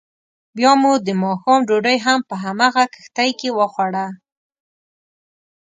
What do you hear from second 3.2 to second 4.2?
کې وخوړه.